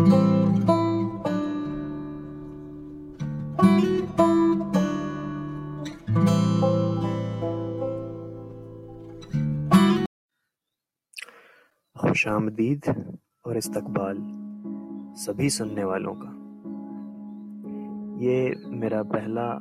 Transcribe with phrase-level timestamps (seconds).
[0.00, 0.08] خوش
[12.26, 12.78] آمدید
[13.44, 14.18] اور استقبال
[15.16, 16.28] سبھی سننے والوں کا۔
[18.20, 19.58] یہ میرا پہلا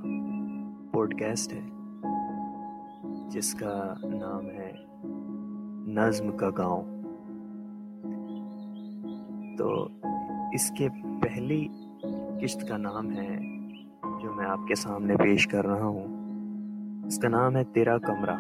[0.94, 1.70] پوڈ کاسٹ ہے،
[3.30, 4.72] جس کا نام ہے
[5.92, 7.00] نظم کا گاؤں۔
[9.58, 9.88] تو
[10.52, 10.88] اس کے
[11.22, 11.68] پہلی
[12.42, 13.40] قسط کا نام ہے
[14.22, 16.08] جو میں آپ کے سامنے پیش کر رہا ہوں۔
[17.06, 18.36] اس کا نام ہے تیرا کمرہ۔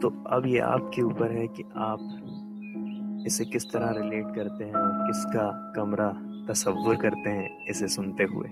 [0.00, 2.00] تو اب یہ آپ کے اوپر ہے کہ آپ
[3.26, 6.10] اسے کس طرح ریلیٹ کرتے ہیں اور کس کا کمرہ
[6.48, 8.48] تصور کرتے ہیں اسے سنتے ہوئے۔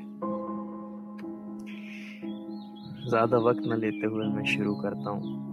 [3.10, 5.48] زیادہ وقت نہ لیتے ہوئے میں شروع کرتا ہوں۔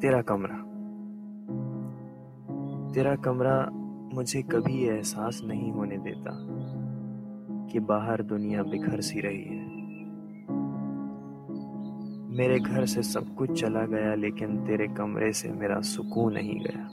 [0.00, 0.73] تیرا کمرہ۔
[2.94, 3.70] تیرا کمرہ
[4.12, 6.30] مجھے کبھی احساس نہیں ہونے دیتا
[7.72, 9.66] کہ باہر دنیا بکھر سی رہی ہے۔
[12.36, 16.86] میرے گھر سے سب کچھ چلا گیا، لیکن تیرے کمرے سے میرا سکون نہیں گیا۔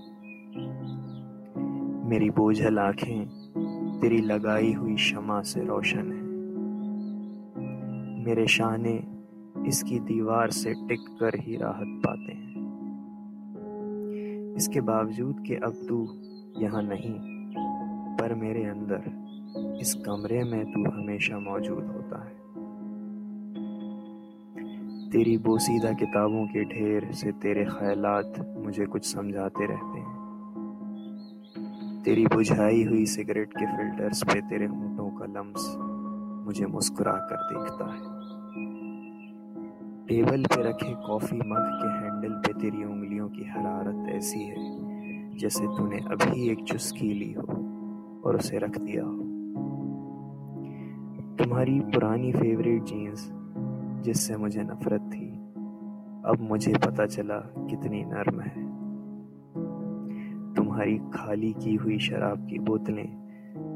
[2.07, 3.25] میری بوجھل آنکھیں،
[4.01, 6.27] تیری لگائی ہوئی شمع سے روشن ہیں۔
[8.25, 8.99] میرے شانے
[9.65, 12.50] اس کی دیوار سے ٹک کر ہی راحت پاتے ہیں۔
[14.55, 16.05] اس کے باوجود کہ اب تو
[16.55, 17.17] یہاں نہیں،
[18.17, 18.97] پر میرے اندر
[19.79, 22.41] اس کمرے میں تو ہمیشہ موجود ہوتا ہے۔
[25.11, 30.21] تیری بوسیدہ کتابوں کے ڈھیر سے تیرے خیالات مجھے کچھ سمجھاتے رہتے ہیں۔
[32.03, 35.77] تیری بجھائی ہوئی سگریٹ کے فلٹرز پہ تیرے ہونٹوں کا لمس
[36.45, 38.20] مجھے مسکرا کر دیکھتا ہے۔
[40.11, 44.55] ٹیبل پہ رکھے کافی مگ کے ہینڈل پہ تیری انگلیوں کی حرارت ایسی ہے
[45.37, 47.51] جیسے تو نے ابھی ایک چسکی لی ہو
[48.23, 49.21] اور اسے رکھ دیا ہو۔
[51.37, 53.31] تمہاری پرانی فیوریٹ جینز
[54.01, 55.31] جس سے مجھے نفرت تھی،
[56.23, 58.61] اب مجھے پتا چلا کتنی نرم ہے۔
[60.55, 63.07] تمہاری خالی کی ہوئی شراب کی بوتلیں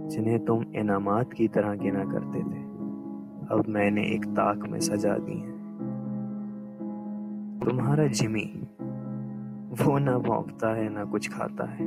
[0.10, 2.66] جنہیں تم انعامات کی طرح گنا کرتے تھے،
[3.50, 5.55] اب میں نے ایک تاک میں سجا دی ہیں۔
[7.70, 8.62] تمہارا جمی
[9.86, 11.86] وہ نہ بھونکتا ہے، نہ کچھ کھاتا ہے،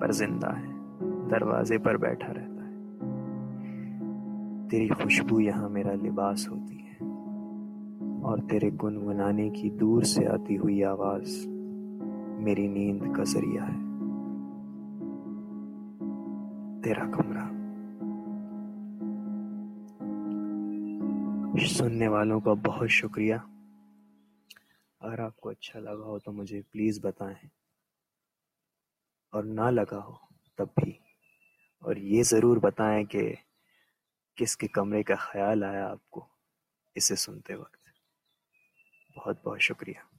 [0.00, 0.72] پر زندہ ہے،
[1.30, 2.74] دروازے پر بیٹھا رہتا ہے۔
[4.70, 7.04] تیری خوشبو یہاں میرا لباس ہوتی ہے
[8.22, 11.46] اور تیرے گنگنانے کی دور سے آتی ہوئی آواز
[12.38, 13.78] میری نیند کا ذریعہ ہے۔
[16.82, 17.46] تیرا کمرہ۔
[21.66, 23.34] سننے والوں کا بہت شکریہ۔
[25.00, 27.48] اگر آپ کو اچھا لگا ہو تو مجھے پلیز بتائیں
[29.32, 30.14] اور نہ لگا ہو
[30.56, 30.90] تب بھی
[31.80, 33.34] اور یہ ضرور بتائیں کہ
[34.36, 36.26] کس کے کمرے کا خیال آیا آپ کو
[36.94, 37.88] اسے سنتے وقت۔
[39.16, 40.15] بہت بہت شکریہ۔